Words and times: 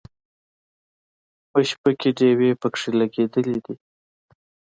په 1.51 1.59
شپه 1.69 1.91
کې 1.99 2.09
ډیوې 2.17 2.51
پکې 2.61 2.89
لګولې 2.99 3.57
دي. 3.65 3.75